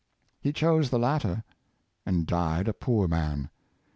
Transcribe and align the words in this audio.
He 0.41 0.51
chose 0.51 0.89
the 0.89 0.97
latter, 0.97 1.43
and 2.07 2.25
died 2.25 2.67
a 2.67 2.73
poor 2.73 3.07
man. 3.07 3.51